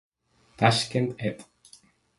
[0.57, 1.37] Tashkent, ed.